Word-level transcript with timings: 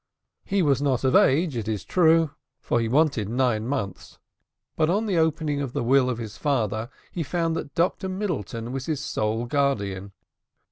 He 0.43 0.63
was 0.63 0.81
not 0.81 1.03
of 1.03 1.15
age, 1.15 1.55
it 1.55 1.67
is 1.67 1.85
true, 1.85 2.31
for 2.59 2.79
he 2.79 2.87
wanted 2.87 3.29
nine 3.29 3.67
months; 3.67 4.17
but 4.75 4.89
on 4.89 5.07
opening 5.11 5.63
the 5.67 5.83
will 5.83 6.09
of 6.09 6.17
his 6.17 6.37
father, 6.39 6.89
he 7.11 7.21
found 7.21 7.55
that 7.55 7.75
Dr 7.75 8.09
Middleton 8.09 8.71
was 8.71 8.87
his 8.87 8.99
sole 8.99 9.45
guardian. 9.45 10.13